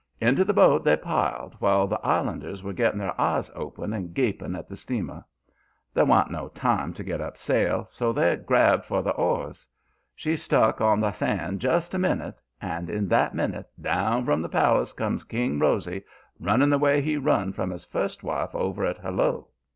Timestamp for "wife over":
18.23-18.83